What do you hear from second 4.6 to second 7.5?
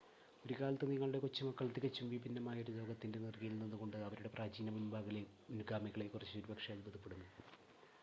മുൻഗാമികളെക്കുറിച്ച് ഒരുപക്ഷേ അത്ഭുതപ്പെടുമോ?